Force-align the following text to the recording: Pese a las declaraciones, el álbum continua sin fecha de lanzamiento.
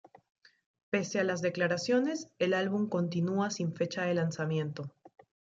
Pese 0.89 1.19
a 1.19 1.23
las 1.23 1.43
declaraciones, 1.43 2.31
el 2.39 2.55
álbum 2.55 2.89
continua 2.89 3.51
sin 3.51 3.75
fecha 3.75 4.01
de 4.01 4.15
lanzamiento. 4.15 4.91